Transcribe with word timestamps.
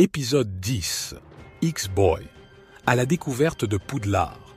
Épisode 0.00 0.60
10 0.60 1.16
X-Boy 1.60 2.22
à 2.86 2.94
la 2.94 3.04
découverte 3.04 3.64
de 3.64 3.76
Poudlard. 3.76 4.54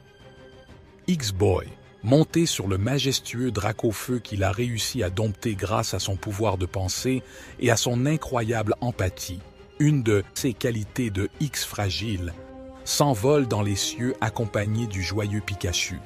X-Boy, 1.08 1.66
monté 2.04 2.46
sur 2.46 2.67
le 2.67 2.78
majestueux 2.78 3.49
Dracofeu 3.49 4.19
qu'il 4.19 4.43
a 4.43 4.51
réussi 4.51 5.01
à 5.01 5.09
dompter 5.09 5.55
grâce 5.55 5.96
à 5.96 5.99
son 5.99 6.15
pouvoir 6.15 6.59
de 6.59 6.67
pensée 6.67 7.23
et 7.59 7.71
à 7.71 7.75
son 7.75 8.05
incroyable 8.05 8.75
empathie, 8.81 9.39
une 9.79 10.04
de 10.04 10.23
ses 10.35 10.54
qualités 10.54 11.09
de 11.09 11.28
X 11.40 11.65
fragile, 11.65 12.35
s'envole 12.85 13.47
dans 13.47 13.63
les 13.63 13.76
cieux 13.76 14.13
accompagné 14.21 14.85
du 14.85 15.01
joyeux 15.01 15.42
Pikachu. 15.44 15.99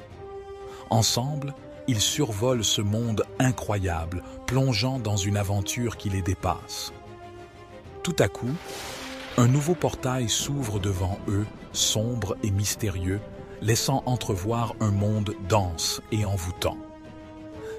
Ensemble, 0.90 1.54
ils 1.90 2.00
survolent 2.00 2.64
ce 2.64 2.80
monde 2.82 3.26
incroyable, 3.40 4.24
plongeant 4.48 4.98
dans 4.98 5.18
une 5.18 5.36
aventure 5.36 5.98
qui 5.98 6.10
les 6.10 6.22
dépasse. 6.22 6.94
Tout 8.02 8.16
à 8.20 8.30
coup, 8.30 8.56
un 9.38 9.48
nouveau 9.48 9.76
portail 9.76 10.30
s'ouvre 10.30 10.80
devant 10.80 11.20
eux, 11.28 11.46
sombre 11.74 12.38
et 12.44 12.52
mystérieux, 12.52 13.20
laissant 13.62 14.02
entrevoir 14.06 14.76
un 14.80 14.92
monde 14.92 15.36
dense 15.50 16.02
et 16.12 16.26
envoûtant. 16.26 16.78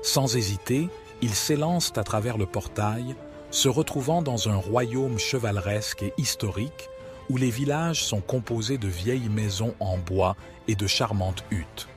Sans 0.02 0.36
hésiter, 0.36 0.88
ils 1.22 1.34
s'élancent 1.34 1.96
à 1.96 2.04
travers 2.04 2.36
le 2.36 2.46
portail, 2.46 3.16
se 3.50 3.68
retrouvant 3.68 4.20
dans 4.20 4.48
un 4.48 4.56
royaume 4.56 5.18
chevaleresque 5.18 6.02
et 6.02 6.12
historique 6.18 6.90
où 7.30 7.38
les 7.38 7.50
villages 7.50 8.04
sont 8.04 8.20
composés 8.20 8.78
de 8.78 8.88
vieilles 8.88 9.30
maisons 9.30 9.74
en 9.80 9.96
bois 9.96 10.36
et 10.68 10.76
de 10.76 10.86
charmantes 10.86 11.44
huttes. 11.50 11.88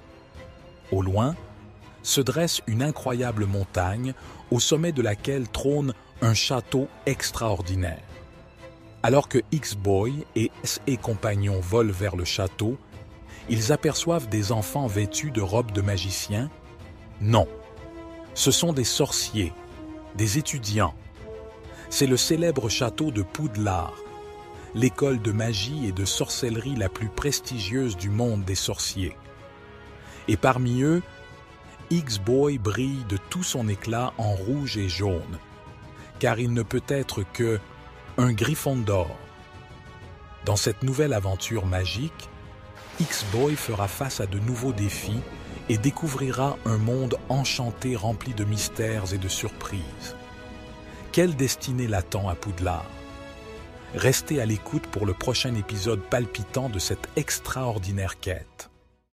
Au 0.92 1.02
loin, 1.02 1.36
se 2.02 2.22
dresse 2.22 2.62
une 2.66 2.82
incroyable 2.82 3.46
montagne 3.46 4.14
au 4.52 4.60
sommet 4.60 4.94
de 4.94 5.02
laquelle 5.02 5.50
trône 5.50 5.94
un 6.22 6.34
château 6.34 6.88
extraordinaire. 7.06 8.00
Alors 9.02 9.30
que 9.30 9.40
X-Boy 9.52 10.26
et 10.36 10.52
ses 10.64 10.98
compagnons 10.98 11.62
volent 11.62 11.94
vers 11.94 12.18
le 12.18 12.26
château, 12.26 12.78
ils 13.50 13.72
aperçoivent 13.72 14.28
des 14.28 14.52
enfants 14.52 14.88
vêtus 14.88 15.32
de 15.32 15.42
robes 15.42 15.72
de 15.72 15.82
magiciens 15.82 16.50
Non, 17.22 17.48
ce 18.34 18.52
sont 18.52 18.74
des 18.74 18.84
sorciers, 18.84 19.54
des 20.16 20.38
étudiants. 20.38 20.94
C'est 21.90 22.08
le 22.08 22.18
célèbre 22.18 22.70
château 22.70 23.10
de 23.12 23.22
Poudlard, 23.22 23.96
l'école 24.76 25.22
de 25.22 25.32
magie 25.32 25.88
et 25.88 25.92
de 25.92 26.06
sorcellerie 26.06 26.76
la 26.76 26.90
plus 26.90 27.10
prestigieuse 27.10 27.96
du 27.96 28.10
monde 28.10 28.44
des 28.44 28.56
sorciers. 28.56 29.16
Et 30.28 30.38
parmi 30.38 30.82
eux, 30.82 31.02
X-Boy 31.90 32.58
brille 32.60 33.06
de 33.08 33.18
tout 33.30 33.44
son 33.44 33.68
éclat 33.68 34.14
en 34.18 34.32
rouge 34.34 34.78
et 34.78 34.90
jaune, 34.90 35.40
car 36.20 36.38
il 36.38 36.54
ne 36.54 36.64
peut 36.64 36.84
être 36.88 37.24
que 37.34 37.60
un 38.20 38.34
griffon 38.34 38.76
d'or. 38.76 39.16
Dans 40.44 40.58
cette 40.58 40.84
nouvelle 40.84 41.14
aventure 41.14 41.66
magique, 41.66 42.30
X-Boy 43.00 43.56
fera 43.56 43.88
face 43.88 44.20
à 44.20 44.26
de 44.26 44.40
nouveaux 44.40 44.74
défis 44.74 45.22
et 45.70 45.78
découvrira 45.78 46.58
un 46.66 46.78
monde 46.78 47.18
enchanté 47.30 47.96
rempli 47.96 48.34
de 48.34 48.44
mystères 48.44 49.14
et 49.14 49.18
de 49.18 49.30
surprises. 49.30 50.18
Quelle 51.14 51.38
destinée 51.38 51.88
l'attend 51.88 52.28
à 52.28 52.36
Poudlard? 52.36 52.86
Restez 53.96 54.42
à 54.42 54.46
l'écoute 54.46 54.88
pour 54.88 55.06
le 55.06 55.14
prochain 55.14 55.56
épisode 55.56 56.02
palpitant 56.02 56.68
de 56.68 56.78
cette 56.78 57.08
extraordinaire 57.16 58.20
quête. 58.20 58.69